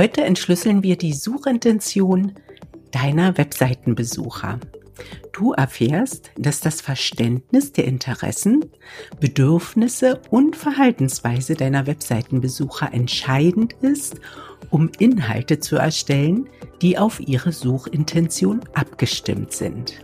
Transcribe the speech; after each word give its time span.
Heute 0.00 0.24
entschlüsseln 0.24 0.82
wir 0.82 0.96
die 0.96 1.12
Suchintention 1.12 2.32
deiner 2.90 3.36
Webseitenbesucher. 3.36 4.58
Du 5.30 5.52
erfährst, 5.52 6.30
dass 6.38 6.60
das 6.60 6.80
Verständnis 6.80 7.72
der 7.72 7.84
Interessen, 7.84 8.64
Bedürfnisse 9.20 10.22
und 10.30 10.56
Verhaltensweise 10.56 11.52
deiner 11.52 11.86
Webseitenbesucher 11.86 12.94
entscheidend 12.94 13.74
ist, 13.82 14.18
um 14.70 14.90
Inhalte 14.98 15.60
zu 15.60 15.76
erstellen, 15.76 16.48
die 16.80 16.96
auf 16.96 17.20
ihre 17.20 17.52
Suchintention 17.52 18.60
abgestimmt 18.72 19.52
sind. 19.52 20.02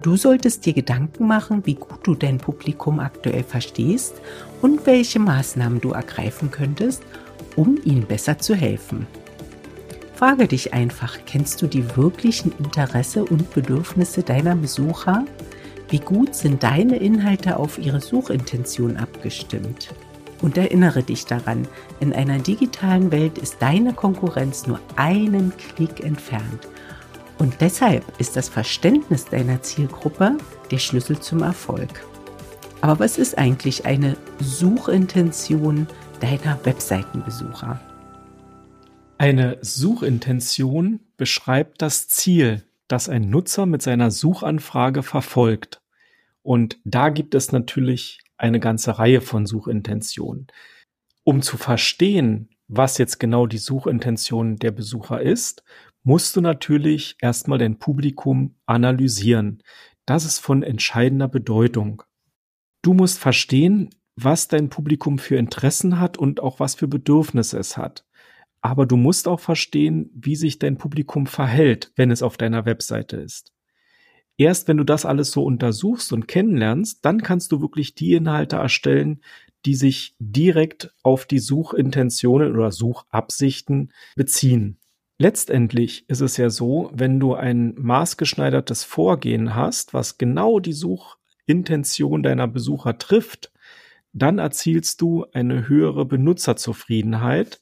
Du 0.00 0.16
solltest 0.16 0.64
dir 0.64 0.72
Gedanken 0.72 1.26
machen, 1.26 1.66
wie 1.66 1.74
gut 1.74 2.00
du 2.04 2.14
dein 2.14 2.38
Publikum 2.38 2.98
aktuell 2.98 3.44
verstehst 3.44 4.22
und 4.62 4.86
welche 4.86 5.18
Maßnahmen 5.18 5.82
du 5.82 5.90
ergreifen 5.90 6.50
könntest, 6.50 7.02
um 7.58 7.76
ihnen 7.84 8.06
besser 8.06 8.38
zu 8.38 8.54
helfen. 8.54 9.06
Frage 10.14 10.46
dich 10.46 10.74
einfach, 10.74 11.18
kennst 11.26 11.60
du 11.60 11.66
die 11.66 11.96
wirklichen 11.96 12.52
Interesse 12.58 13.24
und 13.24 13.52
Bedürfnisse 13.52 14.22
deiner 14.22 14.54
Besucher? 14.54 15.24
Wie 15.90 15.98
gut 15.98 16.34
sind 16.34 16.62
deine 16.62 16.96
Inhalte 16.96 17.56
auf 17.56 17.78
ihre 17.78 18.00
Suchintention 18.00 18.96
abgestimmt? 18.96 19.88
Und 20.40 20.56
erinnere 20.56 21.02
dich 21.02 21.26
daran, 21.26 21.66
in 21.98 22.12
einer 22.12 22.38
digitalen 22.38 23.10
Welt 23.10 23.38
ist 23.38 23.56
deine 23.58 23.92
Konkurrenz 23.92 24.68
nur 24.68 24.78
einen 24.94 25.52
Klick 25.56 26.04
entfernt. 26.04 26.68
Und 27.38 27.54
deshalb 27.60 28.04
ist 28.20 28.36
das 28.36 28.48
Verständnis 28.48 29.24
deiner 29.24 29.62
Zielgruppe 29.62 30.36
der 30.70 30.78
Schlüssel 30.78 31.18
zum 31.18 31.42
Erfolg. 31.42 32.04
Aber 32.80 33.00
was 33.00 33.18
ist 33.18 33.36
eigentlich 33.36 33.84
eine 33.84 34.16
Suchintention 34.40 35.88
deiner 36.20 36.64
Webseitenbesucher? 36.64 37.80
Eine 39.18 39.58
Suchintention 39.62 41.00
beschreibt 41.16 41.82
das 41.82 42.08
Ziel, 42.08 42.64
das 42.86 43.08
ein 43.08 43.28
Nutzer 43.30 43.66
mit 43.66 43.82
seiner 43.82 44.10
Suchanfrage 44.10 45.02
verfolgt. 45.02 45.82
Und 46.42 46.78
da 46.84 47.08
gibt 47.08 47.34
es 47.34 47.52
natürlich 47.52 48.20
eine 48.36 48.60
ganze 48.60 48.98
Reihe 48.98 49.20
von 49.20 49.46
Suchintentionen. 49.46 50.46
Um 51.24 51.42
zu 51.42 51.56
verstehen, 51.56 52.48
was 52.68 52.98
jetzt 52.98 53.18
genau 53.18 53.46
die 53.46 53.58
Suchintention 53.58 54.56
der 54.56 54.70
Besucher 54.70 55.20
ist, 55.20 55.64
musst 56.02 56.36
du 56.36 56.40
natürlich 56.40 57.16
erstmal 57.20 57.58
dein 57.58 57.78
Publikum 57.78 58.54
analysieren. 58.66 59.62
Das 60.06 60.24
ist 60.24 60.38
von 60.38 60.62
entscheidender 60.62 61.28
Bedeutung. 61.28 62.02
Du 62.82 62.94
musst 62.94 63.18
verstehen, 63.18 63.90
was 64.24 64.48
dein 64.48 64.68
Publikum 64.68 65.18
für 65.18 65.36
Interessen 65.36 66.00
hat 66.00 66.18
und 66.18 66.40
auch 66.40 66.60
was 66.60 66.74
für 66.74 66.88
Bedürfnisse 66.88 67.58
es 67.58 67.76
hat. 67.76 68.04
Aber 68.60 68.86
du 68.86 68.96
musst 68.96 69.28
auch 69.28 69.40
verstehen, 69.40 70.10
wie 70.14 70.34
sich 70.34 70.58
dein 70.58 70.76
Publikum 70.76 71.26
verhält, 71.26 71.92
wenn 71.94 72.10
es 72.10 72.22
auf 72.22 72.36
deiner 72.36 72.66
Webseite 72.66 73.16
ist. 73.16 73.52
Erst 74.36 74.68
wenn 74.68 74.76
du 74.76 74.84
das 74.84 75.04
alles 75.04 75.30
so 75.30 75.44
untersuchst 75.44 76.12
und 76.12 76.28
kennenlernst, 76.28 77.04
dann 77.04 77.22
kannst 77.22 77.52
du 77.52 77.60
wirklich 77.60 77.94
die 77.94 78.14
Inhalte 78.14 78.56
erstellen, 78.56 79.20
die 79.64 79.74
sich 79.74 80.14
direkt 80.18 80.92
auf 81.02 81.26
die 81.26 81.40
Suchintentionen 81.40 82.54
oder 82.54 82.70
Suchabsichten 82.70 83.92
beziehen. 84.16 84.78
Letztendlich 85.18 86.08
ist 86.08 86.20
es 86.20 86.36
ja 86.36 86.50
so, 86.50 86.90
wenn 86.92 87.18
du 87.18 87.34
ein 87.34 87.74
maßgeschneidertes 87.76 88.84
Vorgehen 88.84 89.56
hast, 89.56 89.92
was 89.92 90.18
genau 90.18 90.60
die 90.60 90.72
Suchintention 90.72 92.22
deiner 92.22 92.46
Besucher 92.46 92.98
trifft, 92.98 93.52
dann 94.12 94.38
erzielst 94.38 95.00
du 95.00 95.26
eine 95.32 95.68
höhere 95.68 96.04
Benutzerzufriedenheit 96.04 97.60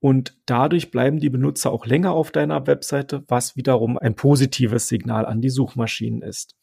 und 0.00 0.36
dadurch 0.46 0.90
bleiben 0.90 1.20
die 1.20 1.30
Benutzer 1.30 1.70
auch 1.70 1.86
länger 1.86 2.12
auf 2.12 2.30
deiner 2.30 2.66
Webseite, 2.66 3.22
was 3.28 3.56
wiederum 3.56 3.98
ein 3.98 4.14
positives 4.14 4.88
Signal 4.88 5.26
an 5.26 5.40
die 5.40 5.50
Suchmaschinen 5.50 6.22
ist. 6.22 6.56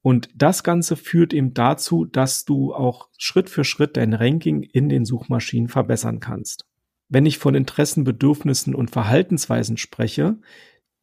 Und 0.00 0.30
das 0.34 0.62
Ganze 0.62 0.96
führt 0.96 1.34
eben 1.34 1.52
dazu, 1.54 2.04
dass 2.04 2.44
du 2.44 2.72
auch 2.72 3.08
Schritt 3.18 3.50
für 3.50 3.64
Schritt 3.64 3.96
dein 3.96 4.14
Ranking 4.14 4.62
in 4.62 4.88
den 4.88 5.04
Suchmaschinen 5.04 5.68
verbessern 5.68 6.20
kannst. 6.20 6.64
Wenn 7.08 7.26
ich 7.26 7.38
von 7.38 7.54
Interessen, 7.54 8.04
Bedürfnissen 8.04 8.74
und 8.74 8.90
Verhaltensweisen 8.90 9.76
spreche, 9.76 10.38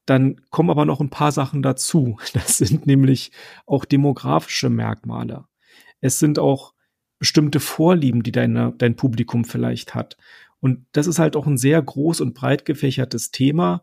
dann 0.06 0.42
kommen 0.50 0.72
aber 0.72 0.86
noch 0.86 1.00
ein 1.00 1.10
paar 1.10 1.32
Sachen 1.32 1.62
dazu. 1.62 2.18
Das 2.34 2.58
sind 2.58 2.88
nämlich 2.88 3.32
auch 3.66 3.86
demografische 3.86 4.70
Merkmale. 4.70 5.46
Es 6.00 6.20
sind 6.20 6.40
auch 6.40 6.74
bestimmte 7.22 7.62
Vorlieben, 7.62 8.24
die 8.24 8.34
deine, 8.34 8.74
dein 8.78 8.98
Publikum 8.98 9.46
vielleicht 9.46 9.96
hat. 9.96 10.18
Und 10.60 10.86
das 10.92 11.08
ist 11.08 11.20
halt 11.20 11.36
auch 11.36 11.48
ein 11.48 11.58
sehr 11.58 11.82
groß 11.82 12.20
und 12.20 12.34
breit 12.34 12.66
gefächertes 12.66 13.32
Thema, 13.32 13.82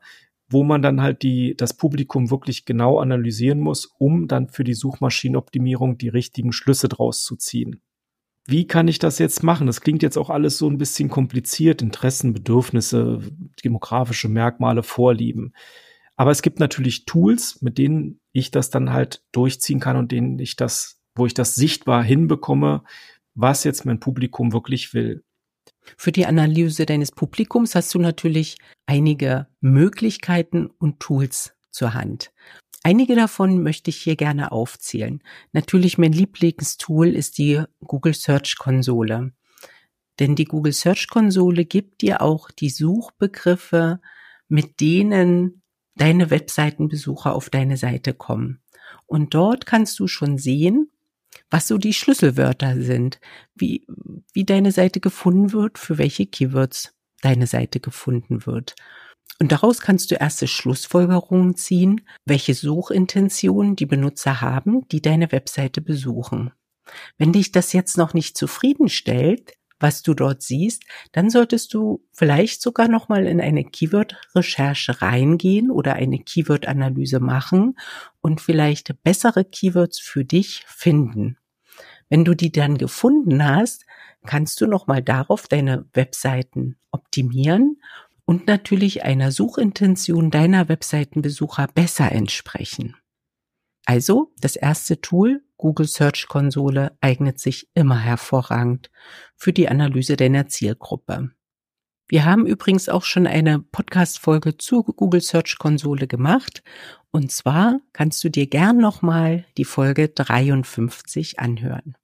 wo 0.51 0.65
man 0.65 0.83
dann 0.83 1.01
halt 1.01 1.23
die, 1.23 1.57
das 1.57 1.75
Publikum 1.75 2.31
wirklich 2.31 2.67
genau 2.67 2.99
analysieren 2.99 3.61
muss, 3.61 3.87
um 3.87 4.29
dann 4.29 4.49
für 4.49 4.65
die 4.65 4.75
Suchmaschinenoptimierung 4.75 5.99
die 5.99 6.09
richtigen 6.09 6.53
Schlüsse 6.53 6.89
draus 6.89 7.23
zu 7.23 7.37
ziehen 7.37 7.81
wie 8.51 8.67
kann 8.67 8.89
ich 8.89 8.99
das 8.99 9.19
jetzt 9.19 9.43
machen? 9.43 9.67
Das 9.67 9.83
klingt 9.83 10.03
jetzt 10.03 10.17
auch 10.17 10.31
alles 10.31 10.57
so 10.57 10.71
ein 10.71 10.79
bisschen 10.79 11.11
kompliziert, 11.11 11.83
Interessen, 11.83 12.33
Bedürfnisse, 12.33 13.21
demografische 13.63 14.31
Merkmale, 14.31 14.83
Vorlieben. 14.83 15.53
Aber 16.17 16.31
es 16.31 16.41
gibt 16.41 16.59
natürlich 16.59 17.05
Tools, 17.05 17.61
mit 17.61 17.77
denen 17.77 18.21
ich 18.33 18.51
das 18.51 18.71
dann 18.71 18.91
halt 18.91 19.23
durchziehen 19.33 19.81
kann 19.81 19.99
und 19.99 20.13
denen 20.13 20.39
ich 20.39 20.57
das, 20.57 20.99
wo 21.15 21.27
ich 21.27 21.35
das 21.35 21.57
sichtbar 21.57 22.03
hinbekomme, 22.03 22.85
was 23.39 23.65
jetzt 23.65 23.85
mein 23.85 24.01
Publikum 24.01 24.53
wirklich 24.53 24.93
will. 24.95 25.25
Für 25.97 26.13
die 26.13 26.27
Analyse 26.27 26.87
deines 26.87 27.13
Publikums 27.13 27.75
hast 27.75 27.95
du 27.95 27.99
natürlich 27.99 28.59
einige 28.87 29.47
Möglichkeiten 29.61 30.67
und 30.67 31.01
Tools 31.01 31.55
zur 31.71 31.95
Hand. 31.95 32.33
Einige 32.83 33.15
davon 33.15 33.63
möchte 33.63 33.91
ich 33.91 33.97
hier 33.97 34.17
gerne 34.17 34.53
aufzählen. 34.53 35.23
Natürlich 35.53 35.99
mein 35.99 36.13
Lieblingstool 36.13 37.09
ist 37.09 37.39
die 37.39 37.63
Google 37.81 38.15
Search 38.15 38.57
Konsole. 38.59 39.33
Denn 40.19 40.35
die 40.35 40.45
Google 40.45 40.73
Search 40.73 41.09
Konsole 41.09 41.65
gibt 41.65 42.03
dir 42.03 42.23
auch 42.23 42.51
die 42.51 42.71
Suchbegriffe, 42.71 44.01
mit 44.49 44.81
denen 44.81 45.63
deine 45.95 46.31
Webseitenbesucher 46.31 47.35
auf 47.35 47.51
deine 47.51 47.77
Seite 47.77 48.15
kommen. 48.15 48.63
Und 49.07 49.35
dort 49.35 49.67
kannst 49.67 49.99
du 49.99 50.09
schon 50.09 50.39
sehen, 50.39 50.91
was 51.51 51.69
so 51.69 51.79
die 51.79 51.95
Schlüsselwörter 51.95 52.81
sind, 52.81 53.21
wie, 53.55 53.87
wie 54.33 54.45
deine 54.45 54.73
Seite 54.73 55.01
gefunden 55.01 55.53
wird, 55.53 55.79
für 55.79 55.99
welche 55.99 56.27
Keywords 56.27 56.95
deine 57.23 57.47
Seite 57.47 57.81
gefunden 57.81 58.47
wird. 58.47 58.75
Und 59.41 59.53
daraus 59.53 59.81
kannst 59.81 60.11
du 60.11 60.17
erste 60.17 60.49
Schlussfolgerungen 60.49 61.55
ziehen, 61.55 62.03
welche 62.25 62.55
Suchintentionen 62.55 63.77
die 63.77 63.87
Benutzer 63.87 64.41
haben, 64.41 64.87
die 64.89 65.01
deine 65.01 65.31
Webseite 65.31 65.81
besuchen. 65.81 66.53
Wenn 67.19 67.33
dich 67.33 67.53
das 67.53 67.73
jetzt 67.73 67.99
noch 67.99 68.15
nicht 68.15 68.37
zufriedenstellt, 68.37 69.53
was 69.81 70.03
du 70.03 70.15
dort 70.15 70.43
siehst, 70.43 70.85
dann 71.13 71.31
solltest 71.31 71.73
du 71.75 72.05
vielleicht 72.13 72.63
sogar 72.63 72.89
noch 72.89 73.09
mal 73.09 73.27
in 73.27 73.41
eine 73.41 73.65
Keyword-Recherche 73.65 75.01
reingehen 75.03 75.71
oder 75.71 75.95
eine 75.95 76.19
Keyword-Analyse 76.19 77.21
machen 77.21 77.79
und 78.21 78.41
vielleicht 78.41 79.03
bessere 79.03 79.45
Keywords 79.45 80.01
für 80.01 80.25
dich 80.25 80.65
finden. 80.67 81.37
Wenn 82.09 82.25
du 82.25 82.35
die 82.35 82.53
dann 82.53 82.79
gefunden 82.79 83.45
hast, 83.45 83.85
kannst 84.27 84.61
du 84.61 84.67
noch 84.67 84.87
mal 84.87 85.03
darauf 85.03 85.47
deine 85.47 85.87
Webseiten 85.93 86.77
optimieren 86.91 87.81
und 88.25 88.47
natürlich 88.47 89.05
einer 89.05 89.33
Suchintention 89.33 90.31
deiner 90.31 90.69
Webseitenbesucher 90.69 91.69
besser 91.69 92.13
entsprechen. 92.13 92.97
Also, 93.87 94.33
das 94.41 94.57
erste 94.57 95.01
Tool, 95.01 95.43
Google 95.59 95.87
Search 95.87 96.27
Konsole, 96.29 96.97
eignet 97.03 97.39
sich 97.39 97.69
immer 97.75 97.99
hervorragend 97.99 98.91
für 99.37 99.53
die 99.53 99.69
Analyse 99.69 100.17
deiner 100.17 100.47
Zielgruppe. 100.47 101.31
Wir 102.11 102.25
haben 102.25 102.47
übrigens 102.47 102.89
auch 102.89 103.05
schon 103.05 103.27
eine 103.27 103.59
Podcast-Folge 103.59 104.57
zur 104.57 104.83
Google 104.85 105.21
Search 105.21 105.59
Konsole 105.59 106.07
gemacht. 106.07 106.63
Und 107.11 107.31
zwar 107.33 107.81
kannst 107.93 108.25
du 108.25 108.31
dir 108.31 108.47
gern 108.47 108.79
nochmal 108.79 109.45
die 109.59 109.67
Folge 109.67 110.09
53 110.09 111.39
anhören. 111.39 111.99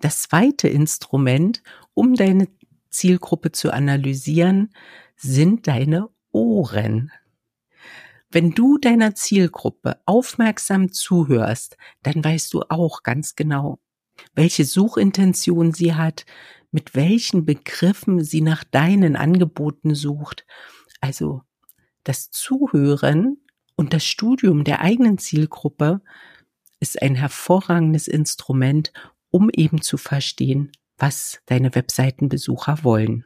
Das 0.00 0.22
zweite 0.22 0.66
Instrument, 0.66 1.62
um 1.94 2.14
deine 2.14 2.48
Zielgruppe 2.90 3.52
zu 3.52 3.72
analysieren, 3.72 4.72
sind 5.16 5.68
deine 5.68 6.08
Ohren. 6.32 7.12
Wenn 8.36 8.50
du 8.50 8.76
deiner 8.76 9.14
Zielgruppe 9.14 9.98
aufmerksam 10.04 10.92
zuhörst, 10.92 11.78
dann 12.02 12.22
weißt 12.22 12.52
du 12.52 12.64
auch 12.68 13.02
ganz 13.02 13.34
genau, 13.34 13.78
welche 14.34 14.66
Suchintention 14.66 15.72
sie 15.72 15.94
hat, 15.94 16.26
mit 16.70 16.94
welchen 16.94 17.46
Begriffen 17.46 18.22
sie 18.22 18.42
nach 18.42 18.62
deinen 18.62 19.16
Angeboten 19.16 19.94
sucht. 19.94 20.44
Also 21.00 21.44
das 22.04 22.30
Zuhören 22.30 23.38
und 23.74 23.94
das 23.94 24.04
Studium 24.04 24.64
der 24.64 24.82
eigenen 24.82 25.16
Zielgruppe 25.16 26.02
ist 26.78 27.00
ein 27.00 27.14
hervorragendes 27.14 28.06
Instrument, 28.06 28.92
um 29.30 29.48
eben 29.48 29.80
zu 29.80 29.96
verstehen, 29.96 30.72
was 30.98 31.40
deine 31.46 31.74
Webseitenbesucher 31.74 32.80
wollen. 32.82 33.24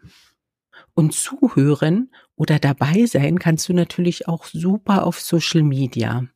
Und 0.94 1.14
zuhören 1.14 2.10
oder 2.36 2.58
dabei 2.58 3.06
sein 3.06 3.38
kannst 3.38 3.68
du 3.68 3.72
natürlich 3.72 4.28
auch 4.28 4.44
super 4.46 5.06
auf 5.06 5.20
Social 5.20 5.62
Media. 5.62 6.26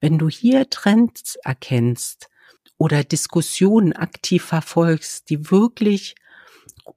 Wenn 0.00 0.18
du 0.18 0.28
hier 0.28 0.70
Trends 0.70 1.36
erkennst 1.42 2.28
oder 2.78 3.04
Diskussionen 3.04 3.92
aktiv 3.92 4.44
verfolgst, 4.44 5.30
die 5.30 5.50
wirklich 5.50 6.14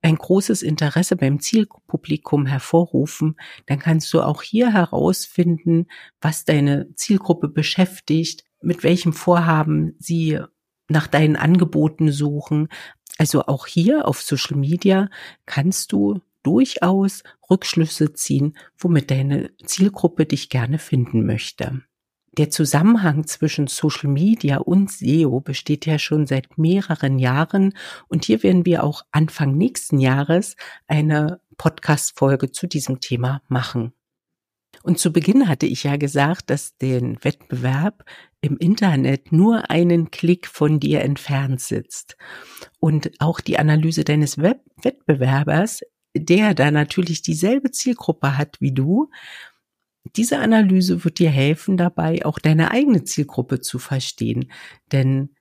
ein 0.02 0.16
großes 0.16 0.62
Interesse 0.62 1.16
beim 1.16 1.40
Zielpublikum 1.40 2.46
hervorrufen, 2.46 3.36
dann 3.66 3.80
kannst 3.80 4.14
du 4.14 4.22
auch 4.22 4.42
hier 4.42 4.74
herausfinden, 4.74 5.88
was 6.22 6.46
deine 6.46 6.94
Zielgruppe 6.96 7.50
beschäftigt, 7.50 8.44
mit 8.62 8.84
welchem 8.84 9.14
Vorhaben 9.14 9.96
sie 10.00 10.40
nach 10.88 11.08
deinen 11.08 11.36
Angeboten 11.36 12.12
suchen. 12.12 12.68
Also 13.18 13.46
auch 13.46 13.68
hier 13.68 14.08
auf 14.08 14.22
Social 14.22 14.58
Media 14.58 15.10
kannst 15.46 15.92
du 15.92 16.22
durchaus 16.44 17.24
Rückschlüsse 17.50 18.14
ziehen, 18.14 18.58
womit 18.78 19.12
deine 19.12 19.52
Zielgruppe 19.66 20.26
dich 20.26 20.50
gerne 20.50 20.80
finden 20.80 21.26
möchte. 21.26 21.82
Der 22.38 22.50
Zusammenhang 22.50 23.28
zwischen 23.28 23.68
Social 23.68 24.10
Media 24.10 24.58
und 24.58 24.90
SEO 24.90 25.42
besteht 25.42 25.86
ja 25.86 26.00
schon 26.00 26.26
seit 26.26 26.58
mehreren 26.58 27.20
Jahren 27.20 27.74
und 28.08 28.24
hier 28.24 28.42
werden 28.42 28.66
wir 28.66 28.86
auch 28.86 29.04
Anfang 29.12 29.58
nächsten 29.58 30.00
Jahres 30.00 30.56
eine 30.88 31.42
Podcast-Folge 31.58 32.52
zu 32.52 32.68
diesem 32.68 33.02
Thema 33.02 33.42
machen. 33.50 33.94
Und 34.84 34.98
zu 34.98 35.12
Beginn 35.12 35.50
hatte 35.50 35.66
ich 35.66 35.84
ja 35.84 35.98
gesagt, 35.98 36.50
dass 36.50 36.78
den 36.78 37.24
Wettbewerb 37.24 38.06
im 38.40 38.58
Internet 38.58 39.32
nur 39.32 39.70
einen 39.70 40.10
Klick 40.10 40.48
von 40.48 40.80
dir 40.80 41.02
entfernt 41.02 41.62
sitzt. 41.62 42.18
Und 42.80 43.12
auch 43.20 43.42
die 43.42 43.60
Analyse 43.60 44.04
deines 44.04 44.38
Web 44.38 44.62
Wettbewerbers, 44.82 45.82
der 46.16 46.54
da 46.54 46.72
natürlich 46.72 47.22
dieselbe 47.22 47.72
Zielgruppe 47.72 48.38
hat 48.38 48.60
wie 48.60 48.74
du, 48.74 49.10
diese 50.16 50.40
Analyse 50.40 51.04
wird 51.04 51.20
dir 51.20 51.30
helfen 51.30 51.78
dabei, 51.78 52.26
auch 52.26 52.40
deine 52.40 52.72
eigene 52.72 53.04
Zielgruppe 53.04 53.62
zu 53.62 53.80
verstehen. 53.80 54.52
Denn 54.92 55.36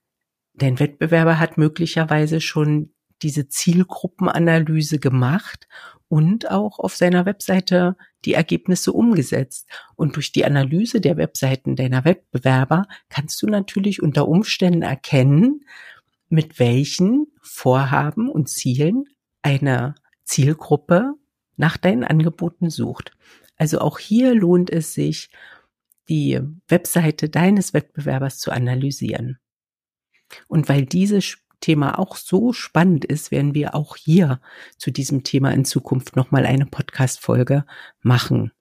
dein 0.55 0.79
Wettbewerber 0.79 1.39
hat 1.39 1.57
möglicherweise 1.59 2.41
schon 2.41 2.93
diese 3.23 3.49
Zielgruppenanalyse 3.49 4.99
gemacht 4.99 5.67
und 6.09 6.51
auch 6.51 6.79
auf 6.79 6.97
seiner 6.97 7.27
Webseite 7.27 7.97
die 8.25 8.35
Ergebnisse 8.35 8.93
umgesetzt. 8.93 9.69
Und 9.97 10.17
durch 10.17 10.33
die 10.33 10.45
Analyse 10.45 11.01
der 11.01 11.17
Webseiten 11.17 11.77
deiner 11.77 12.05
Wettbewerber 12.05 12.87
kannst 13.09 13.41
du 13.43 13.47
natürlich 13.47 14.03
unter 14.03 14.29
Umständen 14.29 14.83
erkennen, 14.83 15.65
mit 16.29 16.59
welchen 16.59 17.27
Vorhaben 17.43 18.29
und 18.29 18.49
Zielen 18.49 19.05
eine 19.43 19.95
Zielgruppe 20.31 21.15
nach 21.57 21.77
deinen 21.77 22.05
Angeboten 22.05 22.71
sucht. 22.71 23.13
Also 23.57 23.81
auch 23.81 23.99
hier 23.99 24.33
lohnt 24.33 24.71
es 24.71 24.95
sich, 24.95 25.31
die 26.09 26.41
Webseite 26.69 27.29
deines 27.29 27.75
Wettbewerbers 27.75 28.39
zu 28.39 28.53
analysieren. 28.53 29.39
Und 30.47 30.69
weil 30.69 30.87
dieses 30.87 31.39
Thema 31.61 31.99
auch 31.99 32.15
so 32.15 32.53
spannend 32.53 33.05
ist, 33.05 33.33
werden 33.33 33.55
wir 33.55 33.75
auch 33.75 33.97
hier 33.97 34.41
zu 34.79 34.93
diesem 34.93 35.25
Thema 35.25 35.51
in 35.51 35.65
Zukunft 35.65 36.15
nochmal 36.15 36.47
eine 36.47 36.67
Podcast-Folge 36.67 37.67
machen. 38.01 38.53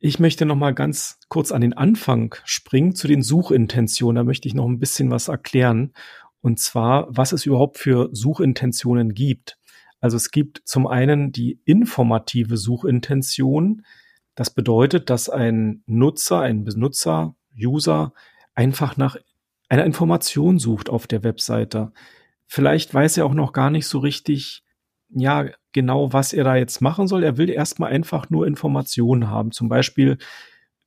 Ich 0.00 0.18
möchte 0.18 0.44
noch 0.44 0.56
mal 0.56 0.74
ganz 0.74 1.20
kurz 1.28 1.52
an 1.52 1.60
den 1.60 1.72
Anfang 1.72 2.34
springen 2.44 2.96
zu 2.96 3.06
den 3.06 3.22
Suchintentionen. 3.22 4.16
Da 4.16 4.24
möchte 4.24 4.48
ich 4.48 4.54
noch 4.54 4.66
ein 4.66 4.80
bisschen 4.80 5.10
was 5.12 5.28
erklären. 5.28 5.92
Und 6.40 6.58
zwar, 6.58 7.06
was 7.08 7.30
es 7.30 7.46
überhaupt 7.46 7.78
für 7.78 8.10
Suchintentionen 8.12 9.14
gibt. 9.14 9.58
Also 10.02 10.16
es 10.16 10.32
gibt 10.32 10.60
zum 10.64 10.88
einen 10.88 11.30
die 11.30 11.60
informative 11.64 12.56
Suchintention. 12.56 13.86
Das 14.34 14.50
bedeutet, 14.50 15.08
dass 15.10 15.30
ein 15.30 15.84
Nutzer, 15.86 16.40
ein 16.40 16.64
Benutzer, 16.64 17.36
User 17.56 18.12
einfach 18.54 18.96
nach 18.96 19.16
einer 19.68 19.84
Information 19.84 20.58
sucht 20.58 20.90
auf 20.90 21.06
der 21.06 21.22
Webseite. 21.22 21.92
Vielleicht 22.48 22.92
weiß 22.92 23.16
er 23.16 23.26
auch 23.26 23.34
noch 23.34 23.52
gar 23.52 23.70
nicht 23.70 23.86
so 23.86 24.00
richtig, 24.00 24.64
ja, 25.08 25.46
genau, 25.70 26.12
was 26.12 26.32
er 26.32 26.42
da 26.44 26.56
jetzt 26.56 26.80
machen 26.80 27.06
soll. 27.06 27.22
Er 27.22 27.36
will 27.36 27.48
erstmal 27.48 27.92
einfach 27.92 28.28
nur 28.28 28.46
Informationen 28.46 29.28
haben. 29.28 29.52
Zum 29.52 29.68
Beispiel, 29.68 30.18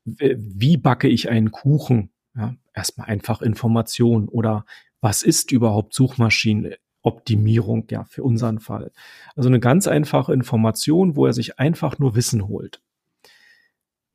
wie 0.03 0.75
backe 0.75 1.07
ich 1.07 1.29
einen 1.29 1.51
Kuchen? 1.51 2.11
Ja, 2.35 2.53
erstmal 2.73 3.07
einfach 3.07 3.41
Informationen 3.41 4.27
oder 4.27 4.65
was 4.99 5.23
ist 5.23 5.53
überhaupt 5.53 5.93
Suchmaschinen? 5.93 6.73
Optimierung, 7.05 7.87
ja, 7.89 8.03
für 8.03 8.23
unseren 8.23 8.59
Fall. 8.59 8.91
Also 9.35 9.49
eine 9.49 9.59
ganz 9.59 9.87
einfache 9.87 10.33
Information, 10.33 11.15
wo 11.15 11.25
er 11.25 11.33
sich 11.33 11.59
einfach 11.59 11.99
nur 11.99 12.15
Wissen 12.15 12.47
holt. 12.47 12.81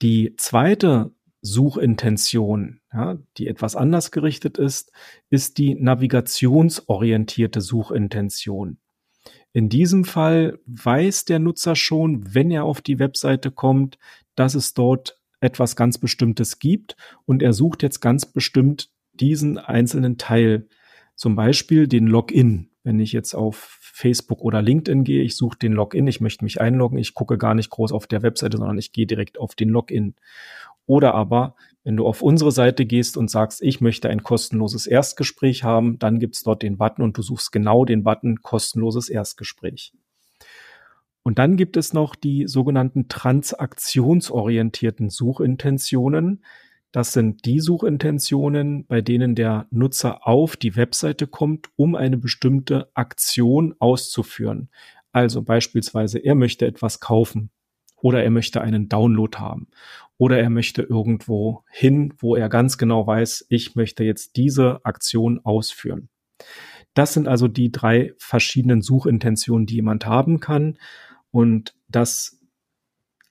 Die 0.02 0.34
zweite 0.36 1.12
Suchintention, 1.42 2.80
ja, 2.92 3.18
die 3.36 3.46
etwas 3.46 3.76
anders 3.76 4.10
gerichtet 4.10 4.58
ist, 4.58 4.92
ist 5.30 5.58
die 5.58 5.74
navigationsorientierte 5.74 7.60
Suchintention. 7.60 8.78
In 9.52 9.68
diesem 9.68 10.04
Fall 10.04 10.58
weiß 10.66 11.24
der 11.24 11.38
Nutzer 11.38 11.76
schon, 11.76 12.34
wenn 12.34 12.50
er 12.50 12.64
auf 12.64 12.80
die 12.80 12.98
Webseite 12.98 13.50
kommt, 13.50 13.98
dass 14.34 14.54
es 14.54 14.74
dort 14.74 15.18
etwas 15.40 15.76
ganz 15.76 15.98
Bestimmtes 15.98 16.58
gibt 16.58 16.96
und 17.24 17.42
er 17.42 17.52
sucht 17.52 17.82
jetzt 17.82 18.00
ganz 18.00 18.26
bestimmt 18.26 18.90
diesen 19.12 19.58
einzelnen 19.58 20.18
Teil, 20.18 20.68
zum 21.16 21.36
Beispiel 21.36 21.88
den 21.88 22.06
Login. 22.06 22.69
Wenn 22.82 22.98
ich 22.98 23.12
jetzt 23.12 23.34
auf 23.34 23.78
Facebook 23.80 24.40
oder 24.40 24.62
LinkedIn 24.62 25.04
gehe, 25.04 25.22
ich 25.22 25.36
suche 25.36 25.58
den 25.58 25.72
Login, 25.72 26.06
ich 26.06 26.20
möchte 26.20 26.44
mich 26.44 26.60
einloggen, 26.60 26.98
ich 26.98 27.14
gucke 27.14 27.36
gar 27.36 27.54
nicht 27.54 27.70
groß 27.70 27.92
auf 27.92 28.06
der 28.06 28.22
Webseite, 28.22 28.56
sondern 28.56 28.78
ich 28.78 28.92
gehe 28.92 29.06
direkt 29.06 29.38
auf 29.38 29.54
den 29.54 29.68
Login. 29.68 30.14
Oder 30.86 31.14
aber, 31.14 31.54
wenn 31.84 31.96
du 31.96 32.06
auf 32.06 32.22
unsere 32.22 32.52
Seite 32.52 32.86
gehst 32.86 33.16
und 33.16 33.30
sagst, 33.30 33.62
ich 33.62 33.80
möchte 33.80 34.08
ein 34.08 34.22
kostenloses 34.22 34.86
Erstgespräch 34.86 35.62
haben, 35.62 35.98
dann 35.98 36.18
gibt's 36.18 36.42
dort 36.42 36.62
den 36.62 36.78
Button 36.78 37.02
und 37.02 37.16
du 37.16 37.22
suchst 37.22 37.52
genau 37.52 37.84
den 37.84 38.02
Button 38.02 38.42
kostenloses 38.42 39.08
Erstgespräch. 39.08 39.92
Und 41.22 41.38
dann 41.38 41.56
gibt 41.56 41.76
es 41.76 41.92
noch 41.92 42.16
die 42.16 42.48
sogenannten 42.48 43.08
transaktionsorientierten 43.08 45.10
Suchintentionen. 45.10 46.42
Das 46.92 47.12
sind 47.12 47.44
die 47.44 47.60
Suchintentionen, 47.60 48.84
bei 48.86 49.00
denen 49.00 49.34
der 49.34 49.66
Nutzer 49.70 50.26
auf 50.26 50.56
die 50.56 50.74
Webseite 50.74 51.26
kommt, 51.26 51.68
um 51.76 51.94
eine 51.94 52.16
bestimmte 52.16 52.90
Aktion 52.94 53.74
auszuführen. 53.78 54.70
Also 55.12 55.42
beispielsweise, 55.42 56.18
er 56.18 56.34
möchte 56.34 56.66
etwas 56.66 57.00
kaufen 57.00 57.50
oder 57.96 58.24
er 58.24 58.30
möchte 58.30 58.60
einen 58.60 58.88
Download 58.88 59.38
haben 59.38 59.68
oder 60.18 60.38
er 60.38 60.50
möchte 60.50 60.82
irgendwo 60.82 61.64
hin, 61.70 62.14
wo 62.18 62.36
er 62.36 62.48
ganz 62.48 62.76
genau 62.76 63.06
weiß, 63.06 63.46
ich 63.48 63.76
möchte 63.76 64.04
jetzt 64.04 64.36
diese 64.36 64.84
Aktion 64.84 65.40
ausführen. 65.44 66.08
Das 66.94 67.14
sind 67.14 67.28
also 67.28 67.46
die 67.46 67.70
drei 67.70 68.12
verschiedenen 68.18 68.82
Suchintentionen, 68.82 69.66
die 69.66 69.76
jemand 69.76 70.06
haben 70.06 70.40
kann. 70.40 70.78
Und 71.30 71.74
das 71.88 72.40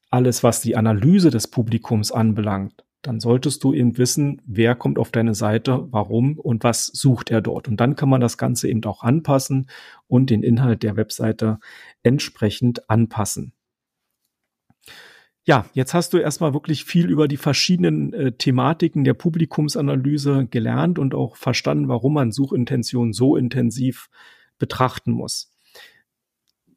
alles, 0.10 0.43
was 0.43 0.62
die 0.62 0.75
Analyse 0.75 1.29
des 1.29 1.48
Publikums 1.48 2.12
anbelangt, 2.12 2.86
dann 3.01 3.20
solltest 3.20 3.63
du 3.63 3.74
eben 3.74 3.98
wissen, 3.98 4.41
wer 4.46 4.75
kommt 4.75 5.00
auf 5.00 5.12
deine 5.12 5.34
Seite, 5.34 5.88
warum 5.91 6.38
und 6.38 6.63
was 6.63 6.88
sucht 6.88 7.32
er 7.32 7.41
dort. 7.41 7.68
Und 7.68 7.79
dann 7.79 7.96
kann 7.96 8.10
man 8.10 8.22
das 8.22 8.38
Ganze 8.38 8.68
eben 8.68 8.84
auch 8.84 9.03
anpassen 9.03 9.70
und 10.08 10.29
den 10.29 10.44
Inhalt 10.44 10.84
der 10.84 10.98
Webseite 10.98 11.60
entsprechend 12.03 12.89
anpassen. 12.89 13.53
Ja, 15.46 15.65
jetzt 15.74 15.94
hast 15.94 16.13
du 16.13 16.18
erstmal 16.18 16.53
wirklich 16.53 16.84
viel 16.84 17.10
über 17.10 17.27
die 17.27 17.38
verschiedenen 17.38 18.13
äh, 18.13 18.32
Thematiken 18.34 19.03
der 19.03 19.15
Publikumsanalyse 19.15 20.48
gelernt 20.48 21.00
und 21.00 21.15
auch 21.15 21.38
verstanden, 21.38 21.88
warum 21.88 22.13
man 22.13 22.32
Suchintentionen 22.32 23.13
so 23.13 23.36
intensiv 23.36 24.10
betrachten 24.60 25.12
muss. 25.12 25.51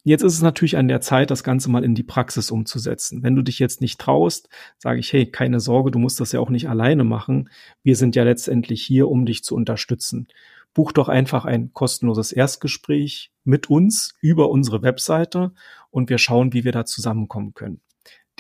Jetzt 0.05 0.23
ist 0.23 0.35
es 0.35 0.43
natürlich 0.43 0.77
an 0.77 0.89
der 0.89 1.01
Zeit, 1.01 1.31
das 1.31 1.45
Ganze 1.45 1.71
mal 1.71 1.85
in 1.85 1.95
die 1.95 2.03
Praxis 2.03 2.51
umzusetzen. 2.51 3.23
Wenn 3.23 3.37
du 3.37 3.43
dich 3.43 3.61
jetzt 3.61 3.81
nicht 3.81 4.01
traust, 4.01 4.49
sage 4.79 4.99
ich, 4.99 5.13
hey, 5.13 5.27
keine 5.27 5.61
Sorge, 5.61 5.93
du 5.93 6.01
musst 6.01 6.19
das 6.19 6.33
ja 6.33 6.41
auch 6.41 6.51
nicht 6.51 6.69
alleine 6.69 7.05
machen. 7.05 7.51
Wir 7.85 7.95
sind 7.95 8.17
ja 8.17 8.25
letztendlich 8.25 8.83
hier, 8.83 9.09
um 9.09 9.27
dich 9.27 9.45
zu 9.45 9.55
unterstützen. 9.55 10.27
Buch 10.75 10.91
doch 10.91 11.09
einfach 11.09 11.45
ein 11.45 11.73
kostenloses 11.73 12.33
Erstgespräch 12.33 13.31
mit 13.45 13.71
uns 13.71 14.15
über 14.21 14.51
unsere 14.51 14.83
Webseite 14.83 15.53
und 15.91 16.11
wir 16.11 16.19
schauen, 16.19 16.53
wie 16.53 16.65
wir 16.65 16.73
da 16.73 16.85
zusammenkommen 16.85 17.55
können. 17.55 17.81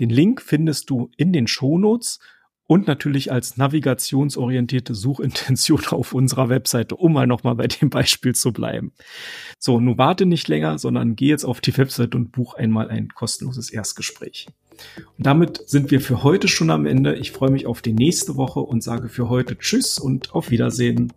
Den 0.00 0.10
Link 0.10 0.42
findest 0.42 0.90
du 0.90 1.10
in 1.16 1.32
den 1.32 1.46
Shownotes 1.46 2.18
und 2.66 2.86
natürlich 2.86 3.32
als 3.32 3.56
navigationsorientierte 3.56 4.94
Suchintention 4.94 5.84
auf 5.90 6.12
unserer 6.14 6.48
Webseite, 6.48 6.96
um 6.96 7.12
mal 7.12 7.26
nochmal 7.26 7.54
bei 7.56 7.66
dem 7.66 7.90
Beispiel 7.90 8.34
zu 8.34 8.52
bleiben. 8.52 8.92
So, 9.58 9.80
nun 9.80 9.98
warte 9.98 10.26
nicht 10.26 10.48
länger, 10.48 10.78
sondern 10.78 11.16
geh 11.16 11.28
jetzt 11.28 11.44
auf 11.44 11.60
die 11.60 11.76
Webseite 11.76 12.16
und 12.16 12.32
buch 12.32 12.54
einmal 12.54 12.88
ein 12.88 13.08
kostenloses 13.08 13.70
Erstgespräch. 13.70 14.46
Und 15.18 15.26
damit 15.26 15.62
sind 15.66 15.90
wir 15.90 16.00
für 16.00 16.22
heute 16.22 16.48
schon 16.48 16.70
am 16.70 16.86
Ende. 16.86 17.14
Ich 17.16 17.32
freue 17.32 17.50
mich 17.50 17.66
auf 17.66 17.82
die 17.82 17.92
nächste 17.92 18.36
Woche 18.36 18.60
und 18.60 18.82
sage 18.82 19.08
für 19.08 19.28
heute 19.28 19.58
Tschüss 19.58 19.98
und 19.98 20.34
auf 20.34 20.50
Wiedersehen. 20.50 21.12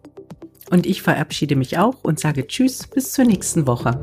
Und 0.70 0.86
ich 0.86 1.02
verabschiede 1.02 1.56
mich 1.56 1.78
auch 1.78 2.04
und 2.04 2.20
sage 2.20 2.48
Tschüss 2.48 2.88
bis 2.88 3.14
zur 3.14 3.26
nächsten 3.26 3.68
Woche. 3.68 4.02